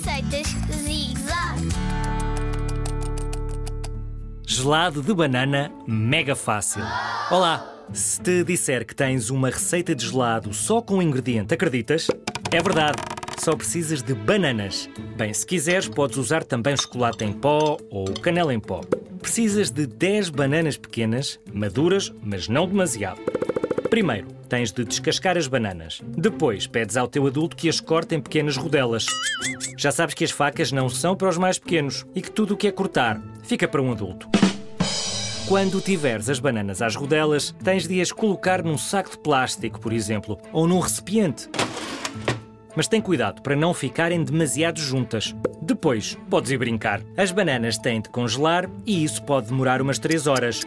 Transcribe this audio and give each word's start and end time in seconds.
Receitas 0.00 0.46
Zig 0.82 1.14
Zag. 1.18 1.68
Gelado 4.46 5.02
de 5.02 5.12
banana 5.12 5.70
mega 5.86 6.34
fácil. 6.34 6.82
Olá! 7.30 7.84
Se 7.92 8.18
te 8.18 8.42
disser 8.42 8.86
que 8.86 8.94
tens 8.94 9.28
uma 9.28 9.50
receita 9.50 9.94
de 9.94 10.06
gelado 10.06 10.54
só 10.54 10.80
com 10.80 10.96
um 10.96 11.02
ingrediente, 11.02 11.52
acreditas? 11.52 12.06
É 12.50 12.62
verdade, 12.62 12.96
só 13.40 13.54
precisas 13.54 14.02
de 14.02 14.14
bananas. 14.14 14.88
Bem, 15.18 15.34
se 15.34 15.44
quiseres, 15.44 15.86
podes 15.86 16.16
usar 16.16 16.44
também 16.44 16.74
chocolate 16.78 17.22
em 17.22 17.34
pó 17.34 17.76
ou 17.90 18.10
canela 18.14 18.54
em 18.54 18.60
pó. 18.60 18.80
Precisas 19.20 19.70
de 19.70 19.86
10 19.86 20.30
bananas 20.30 20.78
pequenas, 20.78 21.38
maduras, 21.52 22.10
mas 22.22 22.48
não 22.48 22.66
demasiado. 22.66 23.20
Primeiro, 23.90 24.28
tens 24.50 24.72
de 24.72 24.84
descascar 24.84 25.38
as 25.38 25.46
bananas. 25.46 26.02
Depois, 26.04 26.66
pedes 26.66 26.96
ao 26.96 27.06
teu 27.06 27.24
adulto 27.26 27.56
que 27.56 27.68
as 27.68 27.80
corte 27.80 28.16
em 28.16 28.20
pequenas 28.20 28.56
rodelas. 28.56 29.06
Já 29.78 29.92
sabes 29.92 30.14
que 30.14 30.24
as 30.24 30.32
facas 30.32 30.72
não 30.72 30.88
são 30.88 31.16
para 31.16 31.28
os 31.28 31.38
mais 31.38 31.56
pequenos 31.56 32.04
e 32.14 32.20
que 32.20 32.32
tudo 32.32 32.54
o 32.54 32.56
que 32.56 32.66
é 32.66 32.72
cortar 32.72 33.22
fica 33.44 33.68
para 33.68 33.80
um 33.80 33.92
adulto. 33.92 34.28
Quando 35.46 35.80
tiveres 35.80 36.28
as 36.28 36.40
bananas 36.40 36.82
às 36.82 36.96
rodelas, 36.96 37.54
tens 37.62 37.86
de 37.86 38.00
as 38.00 38.10
colocar 38.10 38.62
num 38.62 38.76
saco 38.76 39.12
de 39.12 39.18
plástico, 39.18 39.80
por 39.80 39.92
exemplo, 39.92 40.36
ou 40.52 40.66
num 40.66 40.80
recipiente. 40.80 41.48
Mas 42.74 42.88
tem 42.88 43.00
cuidado 43.00 43.42
para 43.42 43.56
não 43.56 43.72
ficarem 43.72 44.22
demasiado 44.22 44.80
juntas. 44.80 45.34
Depois, 45.62 46.18
podes 46.28 46.50
ir 46.50 46.58
brincar. 46.58 47.00
As 47.16 47.30
bananas 47.30 47.78
têm 47.78 48.00
de 48.00 48.08
congelar 48.08 48.68
e 48.84 49.04
isso 49.04 49.22
pode 49.22 49.46
demorar 49.46 49.80
umas 49.80 49.98
3 49.98 50.26
horas. 50.26 50.62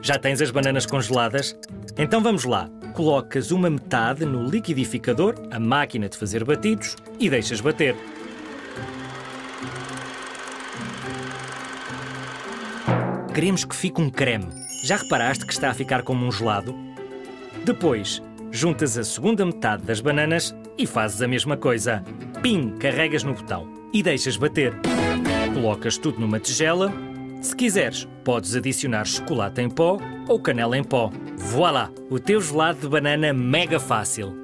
Já 0.00 0.18
tens 0.18 0.40
as 0.40 0.50
bananas 0.52 0.86
congeladas? 0.86 1.56
Então 1.96 2.22
vamos 2.22 2.44
lá. 2.44 2.68
Colocas 2.94 3.50
uma 3.50 3.70
metade 3.70 4.26
no 4.26 4.46
liquidificador, 4.46 5.34
a 5.50 5.58
máquina 5.58 6.10
de 6.10 6.18
fazer 6.18 6.44
batidos, 6.44 6.94
e 7.18 7.30
deixas 7.30 7.60
bater. 7.60 7.96
Queremos 13.34 13.64
que 13.64 13.74
fique 13.74 13.98
um 13.98 14.10
creme. 14.10 14.46
Já 14.84 14.96
reparaste 14.96 15.46
que 15.46 15.54
está 15.54 15.70
a 15.70 15.74
ficar 15.74 16.02
como 16.02 16.26
um 16.26 16.30
gelado? 16.30 16.74
Depois, 17.64 18.22
juntas 18.50 18.98
a 18.98 19.04
segunda 19.04 19.46
metade 19.46 19.84
das 19.84 20.02
bananas 20.02 20.54
e 20.76 20.86
fazes 20.86 21.22
a 21.22 21.28
mesma 21.28 21.56
coisa. 21.56 22.04
Pim, 22.42 22.76
carregas 22.78 23.24
no 23.24 23.32
botão 23.32 23.72
e 23.90 24.02
deixas 24.02 24.36
bater. 24.36 24.74
Colocas 25.54 25.96
tudo 25.96 26.20
numa 26.20 26.38
tigela. 26.38 26.92
Se 27.42 27.56
quiseres, 27.56 28.08
podes 28.24 28.54
adicionar 28.54 29.04
chocolate 29.04 29.60
em 29.60 29.68
pó 29.68 29.98
ou 30.28 30.38
canela 30.38 30.78
em 30.78 30.84
pó. 30.84 31.10
Voilá! 31.36 31.90
O 32.08 32.20
teu 32.20 32.40
gelado 32.40 32.78
de 32.78 32.88
banana 32.88 33.32
mega 33.32 33.80
fácil. 33.80 34.41